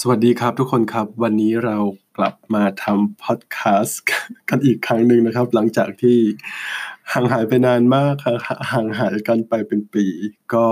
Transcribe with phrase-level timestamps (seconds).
[0.00, 1.76] สวัสดีครับทุกคนครับ วันนี้เรา
[2.16, 4.02] กลับมาทำพอดแคสต์
[4.48, 6.18] กันอีกครั้งหนึ่งนะครับ หลังจากที่
[7.12, 8.38] ห่างหายไปนานมากครับ
[8.72, 10.06] ห่างหายกันไปเป็นปี
[10.54, 10.66] ก็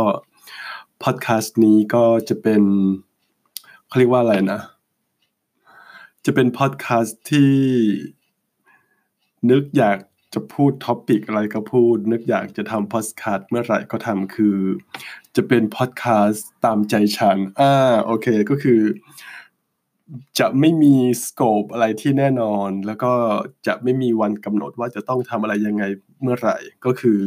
[1.02, 2.62] พอดแคสต์นี้ก็จะเป็น
[3.86, 4.60] เขาเรียกว่าอะไรนะ
[6.24, 7.54] จะเป็นพอดแคสต์ที่
[9.50, 9.98] นึกอยาก
[10.34, 14.56] จะพูด topic อะไรก็พูด นึกอยากจะทำพอดแคสต์เมื่อไหร่ก็ทำคือ
[15.36, 17.74] จะเป็นพอดแคสต์ตามใจฉัน อ่า
[18.04, 18.80] โอเค ก็คือ
[20.38, 23.12] จะไม่มีสโคปอะไรที่แน่นอน แล้วก็
[23.66, 25.84] จะไม่มีวันกำหนดว่าจะต้องทำอะไรยังไง
[26.22, 27.20] เมื่อไหร่ ก็คือ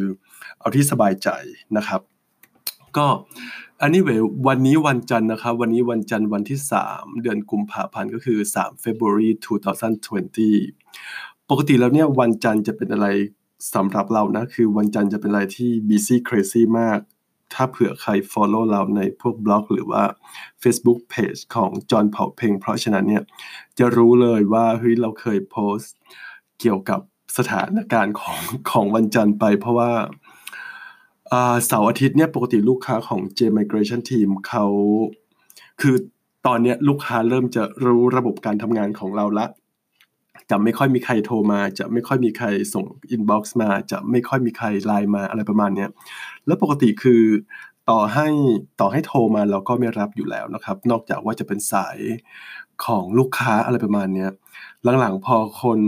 [0.60, 1.30] เอาที่สบายใจ
[1.78, 2.02] นะครับ
[2.98, 3.08] ก็
[3.82, 4.10] อันนี้เว
[4.48, 6.60] วันนี้วันจันทร์นะครับ วันนี้วันจันทร์วันที่
[6.92, 9.30] 3 เดือนกุมภาพันธ์ก็คือ3 February
[10.20, 13.08] 2020 ปกติแล้วเนี่ยวันจันทร์จะเป็นอะไร
[13.76, 17.00] สำหรับเรานะ คือวันจันทร์จะเป็นอะไรที่ busy crazy มาก
[17.56, 20.04] ถ้าเผื่อใคร follow เราในพวกบล็อก หรือว่า
[20.62, 23.24] Facebook Page ของจอห์นเผ่าเพลง เพราะฉะนั้นเนี่ย
[23.80, 25.94] จะรู้เลยว่าเฮ้ยเราเคยโพสต์
[26.60, 27.00] เกี่ยวกับ
[27.38, 29.92] สถานการณ์ของของวันจันทร์ไป เพราะว่า
[31.66, 34.66] เสาร์อาทิตย์เนี่ยปกติลูกค้าของ J Migration Team เขา
[35.82, 35.96] คือ
[36.48, 39.46] ตอนนี้ลูกค้าเริ่มจะรู้ระบบการทำงานของเราละ
[40.52, 45.88] จะไม่ค่อยมีใครโทรมา จะไม่ค่อยมีใครส่ง inbox มา จะไม่ค่อยมีใครไลน์มาอะไรประมาณนี้
[46.46, 47.22] แล้วปกติคือ
[47.90, 48.28] ต่อให้
[48.82, 51.98] ต่อให้โทรมาเราก็ไม่รับอยู่แล้วนะครับ นอกจากว่าจะเป็นสาย
[52.86, 54.28] ของลูกค้าอะไรประมาณนี้
[55.00, 55.80] หลังๆพอคน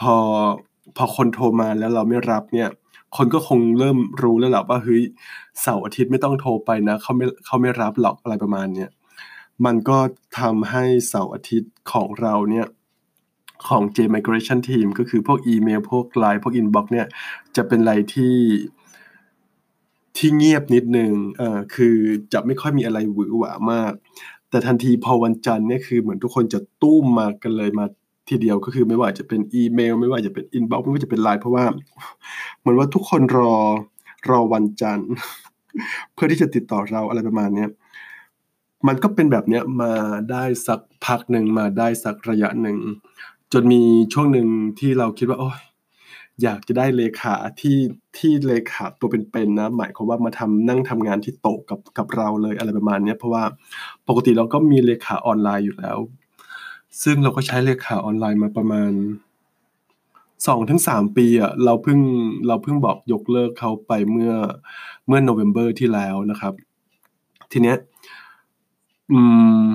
[0.00, 0.14] พอ
[0.96, 2.70] พอคนโทรมาแล้วเราไม่รับเนี่ย
[3.16, 5.02] คนก็คงเริ่มรู้แล้วแหละว่าเฮ้ย
[5.60, 8.90] เสาร์อาทิตย์ไม่ต้องโทรไปนะเขาไม่เขาไม่รับหรอกอะไรประมาณเนี้ย
[9.64, 9.98] มันก็
[10.38, 12.66] ทำให้เสาร์อาทิตย์ของเราเนี่ย
[13.68, 17.06] ของ J Migration Team ก็คือพวกอีเมลพวกไลน์พวก inbox เนี่ย
[17.56, 18.36] จะเป็นอะไรที่
[20.16, 21.96] ที่เงียบนิดนึงเอ่อคือ
[22.32, 23.92] จะไม่ค่อยมีอะไรหวือหวามาก
[24.50, 27.84] แต่ทันทีพอวันจันทร์เนี่ยคือเหมือนทุกคนจะตู้มมากันเลยมา
[28.28, 31.64] ทีเดียวก็คือไม่ว่าจะเป็นอีเมล ไม่ว่าจะเป็น inbox ไม่ว่าจะเป็นไลน์เพราะว่า
[32.58, 33.56] เหมือนว่าทุกคนรอ
[34.30, 35.10] รอวันจันทร์
[36.14, 37.70] เพื่อที่จะติดต่อเราอะไรประมาณเนี้ย
[38.86, 39.92] มันก็เป็นแบบเนี้ยมา
[40.30, 42.76] ได้สักพักหนึ่งมาได้สักระยะหนึ่ง
[43.52, 43.82] จนมี
[44.12, 44.46] ช่วงหนึ่ง
[44.78, 45.60] ที่เราคิดว่าโอ้ย
[46.42, 47.78] อยากจะได้เลขาที่
[48.18, 53.44] ที่เลขาตัวเป็นๆนะ หมายความว่ามาทำนั่งทำงานที่โต๊ะกับกับเราเลยอะไรประมาณนี้เพราะว่า
[54.08, 55.98] ปกติเราก็มีเลขาออนไลน์อยู่แล้ว
[57.02, 58.92] ซึ่งเราก็ใช้เลขาออนไลน์มาประมาณ
[60.46, 61.98] สองถึงสามปีอะเราเพิ่ง
[62.46, 64.32] เราเพิ่งบอกยกเลิกเขาไปเมื่อ
[65.06, 66.54] เมื่อโนเวม ber ที่แล้วนะครับ
[67.52, 67.76] ทีเนี้ย
[69.12, 69.20] อื
[69.68, 69.71] ม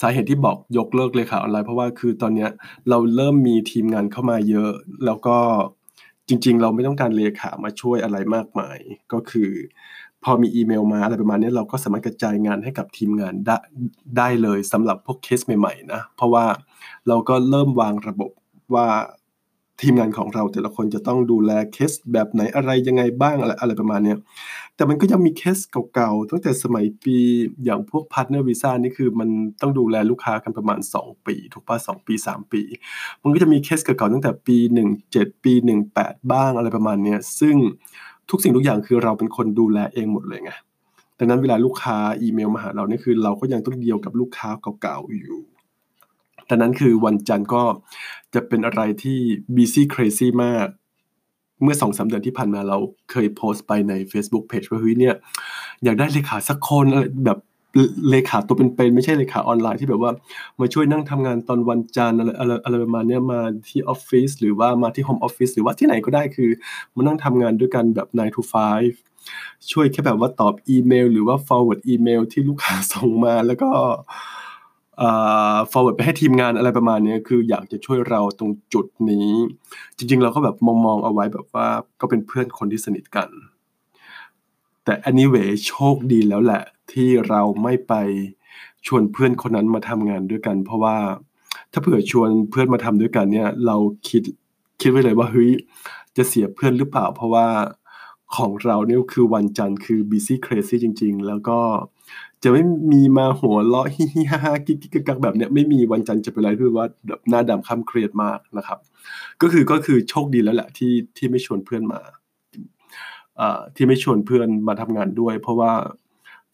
[0.00, 2.46] สาเหตุที่บอกยกเลิกเลยค่ะออนไลน์เพราะว่าคือตอนนี้
[2.88, 4.72] เราเริ่มมีทีมงานเข้ามาเยอะ
[5.04, 5.36] แล้วก็
[6.28, 8.78] จริง ๆ เราไม่ต้องการเลขามาช่วยอะไรมากมาย
[9.12, 9.50] ก็คือ
[10.24, 13.56] พอมีอีเมลมาอะไรประมาณนี้เราก็สามารถกระจายงานให้กับทีมงานได้
[14.18, 16.44] ได้เลยสำหรับพวกเคสใหม่ๆนะเพราะว่า
[17.08, 18.30] เราก็เริ่มวางระบบ
[18.74, 18.86] ว่า
[19.80, 24.14] ทีมงานของเราแต่ละคนจะต้องดูแลเคสแบบไหนอะไรยังไงบ้างอะไรอะไรประมาณนี้
[24.78, 25.58] แต่มันก็ยังมีเคส
[25.94, 27.16] เก่าๆตั้งแต่สมัยปี
[27.64, 29.28] อย่างพวก partner visa นี่คือมัน
[29.60, 32.62] ต้องดูแลลูกค้ากันประมาณ 2 ปี ถูกป่ะ 2 ปี 3 ปี
[33.22, 34.56] มันก็จะมีเคสเก่าๆตั้งแต่ปี
[35.00, 35.52] 17 ปี
[35.92, 37.56] 18 บ้างอะไรประมาณเนี้ยซึ่ง
[38.30, 40.52] ทุกสิ่งทุกอย่างคือเราเป็นคนดูแลเองหมดเลยไง
[41.18, 44.50] ดังนั้นเวลาลูกค้าอีเมลมาหาเรานี่คือเราก็ยังต้องเดียวกับลูกค้า
[44.82, 45.40] เก่าๆอยู่
[46.48, 47.62] ดังนั้นคือวันจันทร์ก็
[48.34, 49.18] จะเป็นอะไรที่
[49.56, 50.68] busy crazy มาก
[51.62, 52.78] เมื่อสองสาเดือนที่ผ่านมาเรา
[53.10, 55.14] เคยโพสต์ไปใน Facebook Page ว่าเฮ้ยเนี่ย
[55.84, 56.86] อยากได้เลขาสักคน
[57.26, 57.38] แบบ
[58.10, 60.12] เลขาตัวเป็นๆไม่ใช่เลขาออนไลน์ที่แบบว่า
[60.60, 62.30] มาช่วยนั่งทำงานตอนวันจันทร์อะไร
[62.64, 66.50] อะไรประมาณนี้มาที่ออฟฟิศหรือว่ามาที่โฮมออฟฟิศหรือว่าที่ไหนก็ได้คือ
[66.96, 68.42] มานั่งทำงานด้วยกันแบบ9 to
[69.06, 73.70] 5 ช่วยแค่แบบว่าตอบอีเมล หรือว่า forward อีเมลที่ลูกค้าส่งมาแล้วก็
[75.70, 79.30] forward ไปให้ทีมงานอะไรประมาณนี้คืออยากจะช่วยเราตรงจุดนี้
[79.96, 81.68] จริง ๆ เราก็แบบมองๆเอาไว้แบบว่า
[82.00, 83.28] ก็เป็นเพื่อนคนที่สนิทกัน
[84.84, 87.94] แต่ anyway โชคดีแล้วแหละ ที่เราไม่ไป
[88.86, 90.96] ชวนเพื่อนคนนั้นมาทำงานด้วยกัน เพราะว่า
[91.72, 93.76] ถ้าเผื่อชวนเพื่อนมาทำด้วยกันเนี่ย เรา
[94.08, 94.22] คิด
[94.80, 95.50] คิดไว้เลยว่าเฮ้ย
[96.16, 97.46] จะเสียเพื่อนหรือเปล่า เพราะว่า
[98.36, 101.58] ของเราเนี่ยคือวันจันทร์คือ busy crazy จริง ๆ แล้วก็
[102.42, 102.62] จะไม่
[102.92, 108.78] มีมาหัวเราะฮิฮิฮ่าฮ่ากิ๊กกิ๊กกักแบบเนี้ยไม่มีวันจันทร์จะเป็นไรคือว่าแบบหน้าดำคำเครียดมากนะครับ
[109.42, 112.00] ก็คือก็คือโชคดีแล้วแหละที่ที่ไม่ชวนเพื่อนมา
[113.40, 115.72] อ่าที่ไม่ชวนเพื่อนมาทำงานด้วย เพราะว่า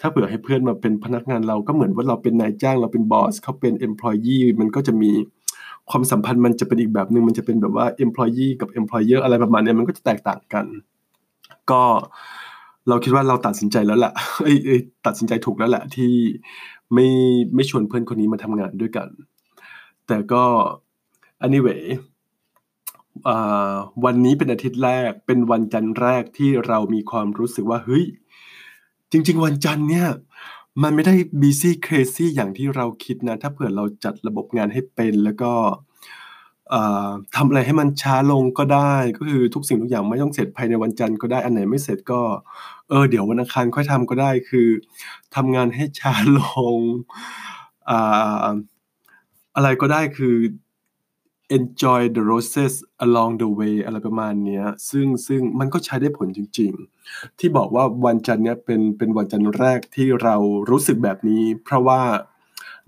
[0.00, 5.10] ถ้าเผื่อให้เพื่อนมาเป็นพนักงานเราก็เหมือนว่าเราเป็นนายจ้างเราเป็นบอสเขาเป็น employee มันก็จะมี
[5.90, 10.66] ความสัมพันธ์มันจะเป็นอีกแบบหนึ่งมันจะเป็นแบบว่า employee กับ employer อะไรประมาณนี้มันก็จะแตกต่างกัน
[11.70, 11.82] ก็
[12.88, 14.76] เราคิดว่าเราตัดสินใจแล้วแหละเอ้ยเอ้
[15.06, 16.12] ตัดสินใจถูกแล้วแหละที่
[16.94, 17.06] ไม่
[17.54, 19.08] ไม่ชวนเพื่อนคนนี้มาทำงานด้วยกัน
[20.06, 20.44] แต่ก็
[21.46, 21.82] anyway
[24.04, 28.04] วันนี้เป็นอาทิตย์แรกเป็นวันจันทร์แรกที่เรามีความรู้สึกว่าเฮ้ย
[29.10, 30.08] จริง ๆ วันจันทร์เนี่ย
[30.82, 35.52] มันไม่ได้ busy crazy อย่างที่เราคิดนะ ถ้าเผื่อเราจัดระบบงานให้เป็นแล้วก็
[37.36, 42.20] ทำอะไรให้มันช้าลงก็ได้ ก็คือทุกสิ่งทุกอย่างไม่ต้องเสร็จภายในวันจันทร์ก็ได้ อันไหนไม่เสร็จก็
[42.88, 44.68] เออ เดี๋ยววันอังคารค่อยทำก็ได้ คือ
[45.34, 46.40] ทำงานให้ช้าล
[46.76, 46.78] ง
[47.90, 48.48] อ่า
[49.56, 50.36] อะไรก็ได้คือ
[51.58, 52.74] enjoy the process
[53.04, 56.72] along the way อะไรประมาณนี้ซึ่งซึ่งมันก็ใช้ได้ผลจริง
[57.06, 60.36] ๆ ที่บอกว่าวันจันทร์เนี้ยเป็นเป็นวันจันทร์แรกที่เรา
[60.70, 62.02] รู้สึกแบบนี้ เพราะว่า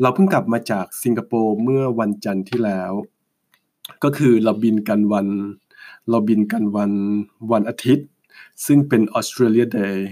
[0.01, 2.93] เราเพิ่งกลับมาจากสิงคโปร์เมื่อวันจันทร์ที่แล้ว
[4.03, 5.27] ก็คือเราบินกันวัน
[6.11, 6.93] เราบินกันวัน
[7.53, 8.09] วันอาทิตย์
[8.67, 10.09] ซึ่งเป็น Australia Day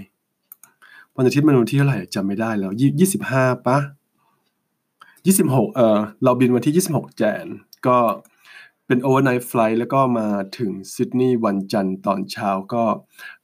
[1.15, 3.77] วันอาทิตย์มันวันที่เท่าไหร่จำไม่ได้แล้วยี่สิบห้าปะ
[5.25, 7.45] ยี่สิบหกเออเราบินวันที่ยี่สิบหก Jan
[7.87, 7.97] ก็
[8.87, 10.27] เป็น overnight flight แล้วก็มา
[10.57, 12.83] ถึงซิดนีย์วันจันทร์ตอนเช้าก็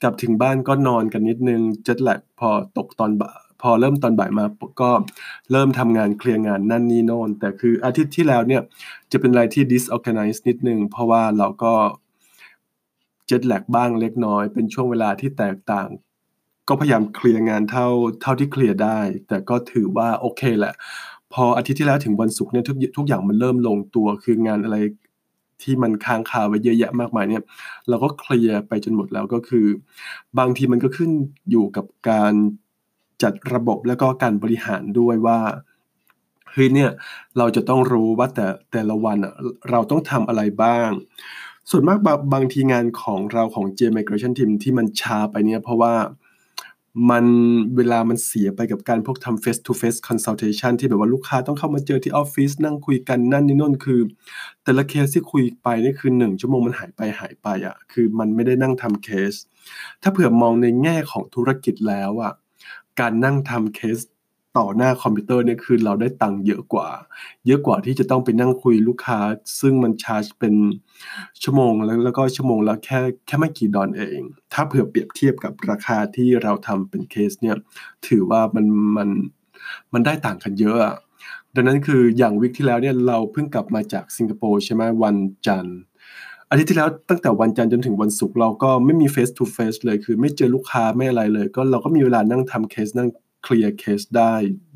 [0.02, 3.32] กลับถึงบ้านก็นอนกันนิดนึงเจ็ตแลกพอตกตอนบ่า
[3.62, 4.46] พอเริ่มตอนบ่ายมา
[4.82, 4.92] ก็
[5.52, 8.62] เริ่มทำงานเคลียร์งานนั่นนี่โน่น แต่คืออาทิตย์ที่แล้วเนี่ย
[9.12, 11.74] จะเป็นอะไรที่ disorganize นิดนึง เพราะว่าเราก็
[13.28, 15.90] เจ็ตแลกบ้างเล็กน้อย เป็นช่วงเวลาที่แตกต่าง
[16.68, 17.88] ก็พยายามเคลียร์งานเท่า
[18.22, 20.74] เท่าที่เคลียร์ได้ แต่ก็ถือว่าโอเคแหละ
[21.34, 24.78] พออาทิตย์ที่แล้วถึงวันศุกร์เนี่ยทุกทุกอย่างมันเริ่มลงตัวคืองานอะไร
[25.62, 27.44] ที่มันค้างคาไว้เยอะแยะมากมายเนี่ย
[27.90, 29.66] เราก็เคลียร์ไปจนหมดแล้วก็คือ
[30.40, 31.12] บางทีมันก็ขึ้น
[31.50, 32.34] อยู่กับการ
[33.24, 35.40] จัดระบบแล้วก็การบริหารด้วยว่า
[36.52, 36.92] เฮ้ยเนี่ย
[37.38, 39.18] เราจะต้องรู้ว่าแต่แต่ละวัน
[39.70, 40.90] เราต้องทำอะไรบ้าง
[41.70, 45.94] ส่วนมากบางบางทีงานของเราของ J Migration Team ที่มันช้าไปเนี่ยเพราะว่า
[47.10, 47.26] มัน
[47.76, 54.02] เวลามันเสียไปกับการพวกทำ face to face consultation ที่แบบว่าลูกค้าต้องเข้ามาเจอที่ออฟฟิศนั่งคุยกันนั่นนี่นู่นคือ
[54.64, 59.34] แต่ละเคสที่คุยไปนี่คือหนึ่งชั่วโมงมันหายไปหายไปอะคือมันไม่ได้นั่งทำเคส
[60.02, 62.34] ถ้าเผื่อมองในแง่ของธุรกิจแล้วอะ
[63.00, 64.00] การนั่งทำเคส
[64.58, 66.90] ต่อหน้าคอมพิวเตอร์เนี่ยคือเราได้ตังค์เยอะกว่า
[67.48, 69.20] เยอะกว่าที่จะต้องไปนั่งคุยลูกค้า
[69.60, 70.56] ซึ่งมันชาร์จเป็น
[71.44, 74.22] ชั่วโมงแล้วแล้วก็ชั่วโมงละแค่แค่ไม่กี่ดอลเอง
[74.54, 77.56] ถ้าเผื่อเปรียบเทียบกับราคาที่เราทำเป็นเคสเนี่ย
[78.08, 78.66] ถือว่ามัน
[78.98, 79.10] มัน
[79.94, 80.78] มันได้ต่างกันเยอะ
[81.56, 85.18] ดังนั้นคืออย่างวิกที่แล้วเนี่ยเราเพิ่งกลับมาจากสิงคโปร์ใช่ไหมวัน
[85.48, 85.78] จันทร์
[86.52, 93.10] อาทิตย์ที่แล้วตั้งแต่วันจันทร์จนถึงวันศุกร์เราก็ไม่มี face to face เลยคือไม่เจอลูกค้าไม่อะไรเลย ก็เราก็มีเวลานั่งทำเคสนั่ง
[93.44, 94.34] เคลียร์เคสได้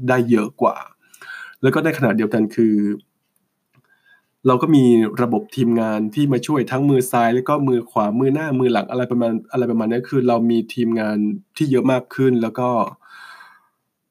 [0.08, 0.76] ได้เยอะกว่า
[1.62, 2.76] แล้วก็ในขณะเดียวกันคือ
[4.48, 4.86] เราก็มี
[5.22, 11.18] ระบบทีมงานที่มาช่วยทั้งมือซ้าย แล้วก็มือขวามือหน้ามือหลังอะไรประมาณอะไรประมาณนี้คือ เรามีทีมงาน
[11.58, 12.70] ที่เยอะมากขึ้นแล้วก็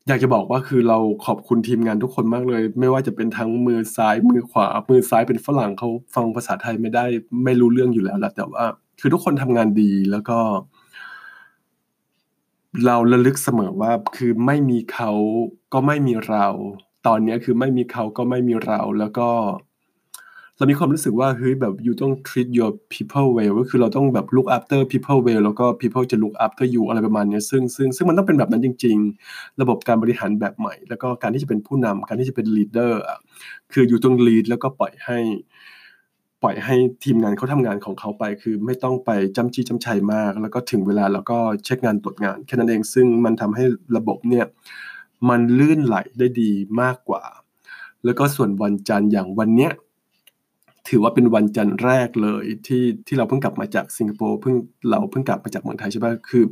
[0.09, 7.05] อยากจะบอกว่าคือเราขอบคุณทีมงานทุกคนมากเลย ไม่ว่าจะเป็นทั้งมือซ้ายมือขวา มือซ้ายเป็นฝรั่งเขาฟังภาษาไทยไม่ได้
[7.45, 8.65] ไม่รู้เรื่องอยู่แล้วแหละแต่ว่า
[9.01, 10.39] คือทุกคนทำงานดีแล้วก็
[12.85, 15.11] เราระลึกเสมอว่าคือไม่มีเขา
[15.73, 16.47] ก็ไม่มีเรา
[17.07, 19.29] ตอนนี้คือไม่มีเขาก็ไม่มีเราแล้วก็
[20.59, 26.17] เรามีความรู้สึกว่าเฮ้ยแบบ you ต้อง treat your people well ก็คือเราต้องแบบ look after people well แล้วก็ people จะ
[26.23, 28.97] look after you อะไรประมาณนี้ซึ่งซึ่งซึ่งมันต้องเป็นแบบนั้นจริง
[29.29, 32.93] ๆ ระบบการบริหารแบบใหม่ แล้วก็การที่จะเป็นผู้นำการที่จะเป็น leader
[33.73, 35.19] คืออยู่ต้อง lead แล้วก็ปล่อยให้
[36.43, 43.65] ปล่อยให้ทีมงานเขาทำงานของเขาไป คือไม่ต้องไปจ้ำจี้จ้ำชัยมาก แล้วก็ถึงเวลาแล้วก็เช็คงานตรวจงานแค่นั้นเองซึ่งมันทำให้
[43.97, 44.47] ระบบเนี่ย
[45.29, 47.23] มันลื่นไหลได้ดีมากกว่า
[48.05, 49.73] แล้วก็ส่วนวันจันทร์อย่างวันเนี้ย
[50.89, 54.55] ถือว่าเป็นวันจันทร์แรกเลยที่ที่เราเพิ่งกลับมาจากสิงคโปร์เพิ่ง
[54.91, 56.45] เราเพิ่งกลับมาจากเมืองไทยใช่ไหมคือ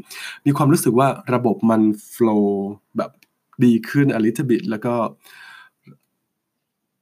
[0.46, 1.82] มีความรู้สึกว่าระบบมัน
[2.12, 3.10] flow แบบ
[3.64, 4.94] ดีขึ้น a little bit แล้วก็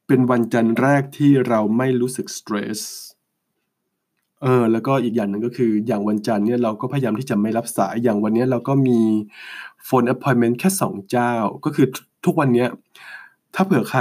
[0.06, 2.80] เป็นวันจันทร์แรกที่เราไม่รู้สึก stress
[4.42, 9.00] เออแล้วก็อีกอย่างหนึ่งก็คืออย่างวันจันทร์เนี่ยเราก็พยายามที่จะไม่รับสายอย่างวันนี้เราก็มี
[9.85, 11.32] phone appointment แค่สองเจ้า
[11.64, 11.87] ก็คือ
[12.25, 12.66] ทุกวันนี้
[13.54, 14.00] ถ้าเผื่อใคร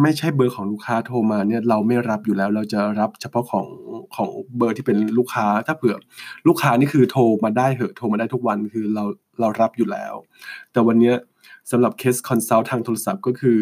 [0.00, 3.66] ไม่ใช่เบอร์ของลูกค้าโทรมาเนี่ยเราไม่รับอยู่แล้ว เราจะรับเฉพาะของ
[4.16, 5.96] ของเบอร์ที่เป็นลูกค้า ถ้าเผื่อ
[6.48, 9.04] ลูกค้านี่คือโทรมาได้เหอะโทรมาได้ทุกวันคือเรา
[9.40, 10.14] เรารับอยู่แล้ว
[10.72, 11.12] แต่วันนี้
[11.70, 13.58] สำหรับเคส consult ทางโทรศัพท์ก็คือ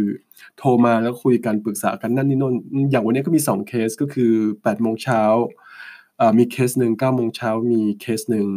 [0.58, 2.54] โทรมาแล้วคุยกันปรึกษากันนั่นนี่นั่น
[2.90, 5.22] อย่างวันนี้ก็มี2เคสก็คือ8โมงเช้า
[6.38, 8.48] มีเคสหนึ่ง9โมงเช้ามีเคสหนึ่ง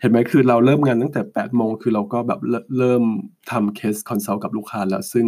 [0.00, 2.40] เห็นไหมคือเราเริ่มงานตั้งแต่8โมงคือเราก็แบบ
[2.78, 3.02] เริ่ม
[3.50, 5.26] ทำเคส consult กับลูกค้าแล้วซึ่ง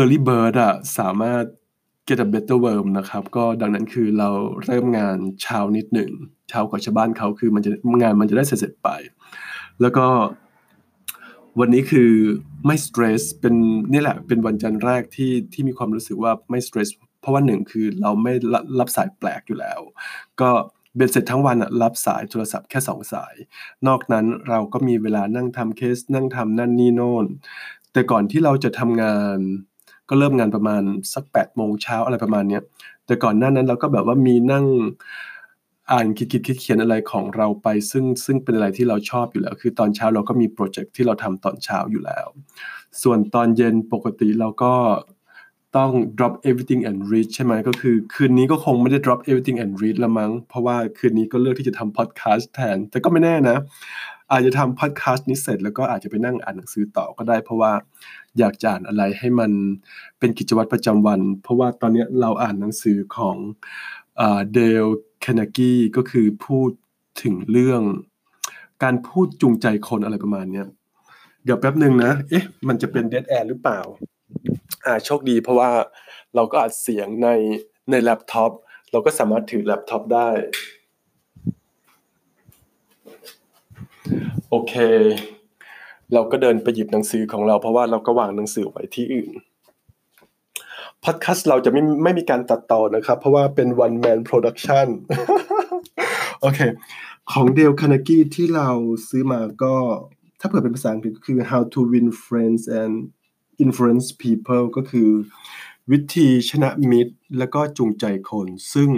[0.00, 1.44] Early Bird อะสามารถ
[2.08, 4.28] get a better worm นะครับ ก็ดังนั้นคือเรา
[4.64, 6.10] เริ่มงานเช้านิดหนึ่ง
[6.48, 7.70] เช้ากว่าชาวบ้านเขาคือมันจะ
[8.02, 8.88] งานมันจะได้เสร็จไป
[9.80, 10.06] แล้วก็
[11.60, 12.10] วันนี้คือ
[12.66, 13.54] ไม่สเตรสเป็น
[13.92, 16.88] นี่แหละเป็นวันจันทร์แรกที่ที่มีความรู้สึกว่าไม่สเตรส
[17.20, 18.32] เพราะว่าหนึ่งคือเราไม่
[18.78, 19.80] รับสายแปลกอยู่แล้ว
[20.40, 20.50] ก็
[20.96, 23.34] เบ็ดเสร็จทั้งวันรับสายโทรศัพท์แค่สองสาย
[23.86, 27.26] นอกนั้นเราก็มีเวลานั่งทำเคสนั่งทำนั่นนี่โน่น
[27.92, 29.38] แต่ก่อนที่เราจะทำงาน
[30.08, 30.82] ก็เริ่มงานประมาณ
[31.14, 32.62] สักแปดโมงเช้าอะไรประมาณเนี้ย
[33.06, 34.66] แต่ก่อนหน้านั้นเราก็แบบว่ามีนั่ง
[35.92, 42.26] อ่านคิดคิดคิดเขียนอะไรของเราไป ซึ่งซึ่งเป็นอะไรที่เราชอบอยู่แล้ว คือตอนเช้าเราก็มีโปรเจกต์ที่เราทำตอนเช้าอยู่แล้ว
[43.02, 44.72] ส่วนตอนเย็นปกติเราก็
[45.76, 53.56] ต้อง drop everything and read ใช่ไหมก็คือคืนนี้ก็คงไม่ได้ drop everything and read ละมั้ง เพราะว่าคืนนี้ก็เลือกที่จะทำ podcast แทน แต่ก็ไม่แน่นะ
[54.32, 57.72] อาจจะทำ podcast นี้เสร็จแล้วก็อาจจะไปนั่งอ่านหนังสือต่อก็ได้ เพราะว่า
[58.38, 59.50] อยากจะอ่านอะไรให้มัน
[60.18, 63.36] เป็นกิจวัตรประจำวัน เพราะว่าตอนนี้เราอ่านหนังสือของ
[64.54, 66.70] เดลคาร์เนกีก็คือพูด
[67.22, 67.82] ถึงเรื่อง
[68.82, 70.62] การพูดจูงใจคนอะไรประมาณนี้
[71.44, 73.80] เดี๋ยวแป๊บหนึ่งนะ เอ๊ะ มันจะเป็น dead air หรือเปล่า
[74.86, 75.70] อ่าโชคดีเพราะว่า
[76.34, 77.28] เราก็อัดเสียงใน
[77.90, 78.52] ในแล็ปท็อป
[78.92, 80.28] เราก็สามารถถือแล็ปท็อปได้
[84.50, 84.74] โอเค
[86.14, 89.30] เราก็เดินไปหยิบหนังสือของเรา เพราะว่าเราก็วางหนังสือไว้ที่อื่น
[91.04, 94.88] พอดแคสต์เราจะไม่ไม่มีการตัดต่อนะครับ เพราะว่าเป็น one man production
[96.40, 96.60] โอเค
[97.32, 98.70] ของเดลคานากี้ที่เรา
[99.08, 99.74] ซื้อมาก็
[100.40, 102.94] ถ้าเผื่อเป็นภาษาอังกฤษก็คือ how to win friends and
[103.64, 105.08] influence people ก็คือ
[105.90, 108.90] วิธีชนะมิตร แล้วก็จูงใจคน ซึ่ง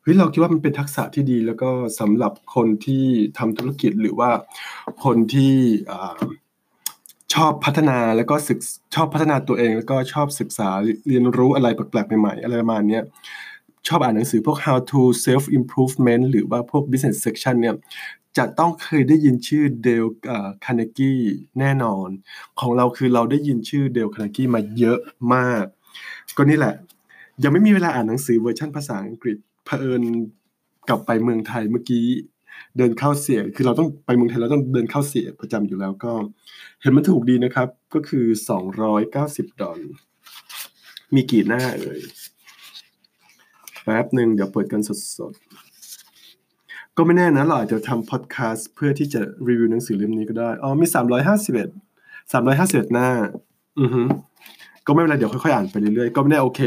[0.00, 3.04] เฮ้ยเราคิดว่ามันเป็นทักษะที่ดี แล้วก็สำหรับคนที่
[3.38, 4.30] ทำธุรกิจหรือว่า
[5.04, 5.54] คนที่
[7.34, 8.58] ชอบพัฒนาแล้วก็ศึก
[8.94, 10.68] ชอบพัฒนาตัวเอง แล้วก็ชอบศึกษา
[11.08, 13.00] เรียนรู้อะไรแปลกๆใหม่ๆอะไรประมาณนี้
[13.88, 17.74] ชอบอ่านหนังสือพวก how to self improvement หรือว่าพวก business section เนี่ย
[18.38, 20.04] จะต้องเคยได้ยินชื่อเดล
[20.64, 21.20] คาร์เนกี้
[21.58, 22.08] แน่นอน
[22.60, 24.98] ของเราคือเราได้ยินชื่อเดลคาร์เนกี้มาเยอะ
[25.34, 25.64] มาก
[26.36, 26.74] ก็นี่แหละ
[27.42, 30.02] ยังไม่มีเวลาอ่านหนังสือเวอร์ชันภาษาอังกฤษเผอิญ
[30.88, 32.06] กลับไปเมืองไทยเมื่อกี้
[32.76, 36.12] เดินเข้าเสียคือเราต้องไปเมืองไทยเราต้องเดินเข้าเสียประจำอยู่แล้วก็
[36.80, 39.78] เห็นมันถูกดีนะครับ ก็คือสองร้อยเก้าสิบดอล
[41.14, 42.00] มีกี่หน้าเอ่ย
[43.82, 45.51] แป๊บหนึ่งเดี๋ยวเปิดกันสดๆ
[46.96, 51.68] ก็ไม่แน่นะเราอาจจะทำพอดแคสต์เพื่อที่จะรีวิวหนังสือเล่มนี้ก็ได้อ๋อมีสามร้อยห้าสิบเอ็ด
[52.32, 53.08] สามร้อยห้าสิบเอ็ดหน้า
[53.80, 54.02] อือฮึ
[54.86, 56.60] ก็ไม่เป็นไรเดี๋ยวค่อยๆอ่านไปเรื่อยๆก็ไม่แน่โอเค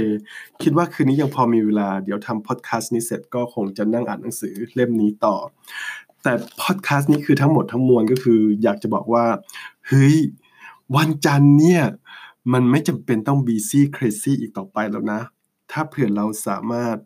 [0.63, 5.35] คิดว่าคืนนี้ยังพอมีเวลาเดี๋ยวทำพอดแคสต์นี้เสร็จก็คงจะนั่งอ่านหนังสือเล่มนี้ต่อ
[6.23, 9.25] แต่พอดแคสต์นี้คือทั้งหมดทั้งมวลก็คือ อยากจะบอกว่า
[9.87, 10.15] เฮ้ย
[10.95, 11.83] วันจันทร์เนี่ย
[12.53, 15.21] มันไม่จำเป็นต้องบีซี่ครซี่อีกต่อไปแล้วนะ
[15.71, 16.97] ถ้าเผื่อเราสามารถ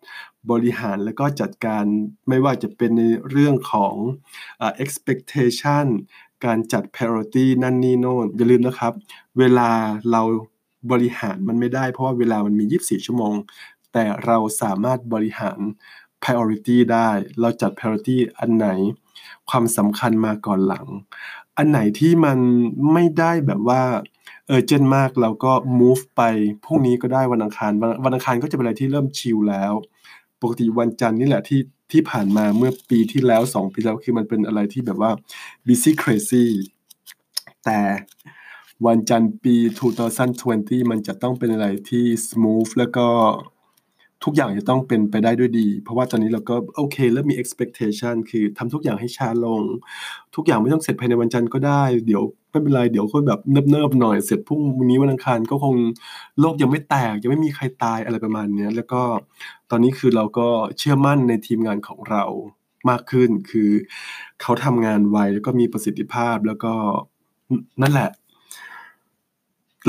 [0.52, 1.84] บริหารแล้วก็จัดการ
[2.30, 3.96] ไม่ว่าจะเป็นในเรื่องของ
[4.66, 5.86] uh, expectation
[6.46, 8.94] การจัด priority นั่นนี่โน่นอย่าลืมนะครับ
[9.40, 9.70] เวลา
[10.12, 10.22] เรา
[10.92, 13.36] บริหารมันไม่ได้เพราะว่าเวลามันมี 24 ชั่วโมง
[13.94, 15.60] แต่เราสามารถบริหาร
[16.24, 18.68] priority ได้ เราจัด priority อันไหน
[19.50, 20.88] ความสำคัญมาก่อนหลัง
[21.58, 22.40] อันไหนที่มัน
[22.94, 23.82] ไม่ได้แบบว่า
[24.48, 26.22] เออเจนมากเราก็ move ไป
[26.64, 27.72] พรุ่งนี้ก็ได้วันอังคาร
[28.06, 29.74] วันอังคารก็จะเป็นอะไรที่เริ่มชิลแล้ว
[30.42, 35.12] ปกติวันจันทร์นี่แหละที่ที่ผ่านมาเมื่อปีที่แล้วสองปีแล้วคือมันเป็นอะไรที่แบบว่า
[35.66, 36.46] busy crazy
[37.66, 37.80] แต่
[38.88, 39.56] วันจันทร์ปี
[40.24, 43.08] 2020 มันจะต้องเป็นอะไรที่ smooth แล้วก็
[44.26, 49.62] ทุกอย่างจะต้องเป็นไปได้ด้วยดี เพราะว่าตอนนี้เราก็โอเคเริ่มมี expectation คือทำทุกอย่างให้ช้าลง
[50.36, 55.76] ทุกอย่างไม่ต้องเสร็จภายในวันจันทร์ก็ได้ เดี๋ยวไม่เป็นไรเดี๋ยวก็แบบเนิบๆหน่อยเสร็จพรุ่งนี้วันอังคารก็คง
[56.40, 59.02] โลกยังไม่แตกยังไม่มีใครตายอะไรประมาณนี้แล้วก็
[59.70, 60.48] ตอนนี้คือเราก็
[60.78, 62.24] เชื่อมั่นในทีมงานของเรา
[62.90, 63.70] มากขึ้น คือ
[64.42, 66.74] เขาทำงานไวแล้วก็มีประสิทธิภาพแล้วก็
[67.82, 68.10] นั่นแหละ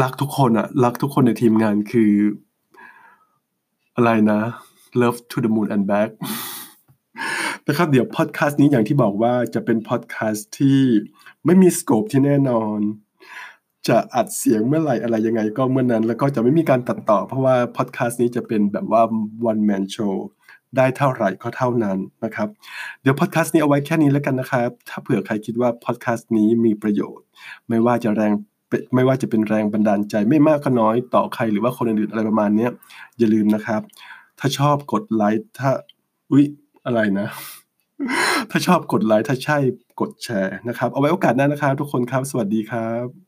[0.03, 2.13] รักทุกคนอะรักทุกคนในทีมงานคือ
[4.01, 4.43] อะไรนะ
[5.01, 6.11] Love to the Moon and Back
[7.69, 10.81] นะครับเดี๋ยวพอดแคสต์นี้อย่างที่บอกว่าจะเป็นพอดแคสต์ที่
[11.45, 12.79] ไม่มีสโคปที่แน่นอน
[13.89, 19.03] จะอัดเสียงเมื่อไหร่อะไรยังไงก็เมื่อนนั้น แล้วก็จะไม่มีการตัดต่อ เพราะว่าพอดแคสต์นี้จะเป็นแบบว่า
[19.51, 20.15] one man show
[20.77, 22.49] ได้เท่าไหร่ก็เท่านั้นนะครับ
[23.03, 27.27] เดี๋ยวพอดแคสต์นี้เอาไว้แค่นี้แล้วกันนะครับ ถ้าเผื่อใครคิดว่าพอดแคสต์นี้มีประโยชน์
[27.69, 28.33] ไม่ว่าจะแรง
[28.95, 32.69] ไม่ว่าจะเป็นแรงบันดาลใจไม่มากก็น้อยต่อใครหรือว่าคนอื่นๆอะไรประมาณนี้
[33.19, 33.83] อย่าลืมนะครับ
[34.39, 35.71] ถ้าชอบกดไลค์ถ้า
[36.31, 36.45] อุ๊ย
[36.87, 37.29] อะไรนะ
[38.51, 39.59] ถ้าชอบกดไลค์ถ้าใช่
[40.01, 43.21] กดแชร์นะครับ เอาไว้โอกาสหน้านะครับ ทุกคนครับ สวัสดีครับ